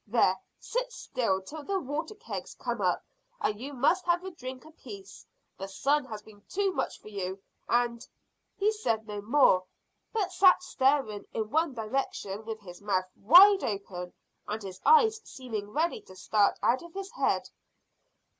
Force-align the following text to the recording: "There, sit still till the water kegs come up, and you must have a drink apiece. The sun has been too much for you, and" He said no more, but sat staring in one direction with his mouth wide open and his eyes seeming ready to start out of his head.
"There, 0.07 0.35
sit 0.59 0.91
still 0.91 1.43
till 1.43 1.61
the 1.61 1.79
water 1.79 2.15
kegs 2.15 2.55
come 2.55 2.81
up, 2.81 3.03
and 3.39 3.59
you 3.59 3.71
must 3.71 4.03
have 4.05 4.23
a 4.25 4.31
drink 4.31 4.65
apiece. 4.65 5.27
The 5.59 5.67
sun 5.67 6.05
has 6.05 6.23
been 6.23 6.41
too 6.49 6.71
much 6.71 6.99
for 6.99 7.09
you, 7.09 7.39
and" 7.69 8.01
He 8.57 8.71
said 8.71 9.05
no 9.05 9.21
more, 9.21 9.63
but 10.11 10.31
sat 10.31 10.63
staring 10.63 11.27
in 11.35 11.51
one 11.51 11.75
direction 11.75 12.43
with 12.45 12.61
his 12.61 12.81
mouth 12.81 13.05
wide 13.15 13.63
open 13.63 14.13
and 14.47 14.63
his 14.63 14.81
eyes 14.87 15.21
seeming 15.23 15.69
ready 15.69 16.01
to 16.01 16.15
start 16.15 16.57
out 16.63 16.81
of 16.81 16.95
his 16.95 17.11
head. 17.11 17.51